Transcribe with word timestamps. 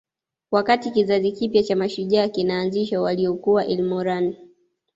Wakati 0.51 0.91
kizazi 0.91 1.31
kipya 1.31 1.63
cha 1.63 1.75
mashujaa 1.75 2.27
kinaanzishwa 2.27 3.01
waliokuwa 3.01 3.65
Ilmoran 3.65 4.35